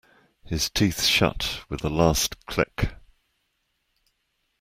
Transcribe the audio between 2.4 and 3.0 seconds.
click.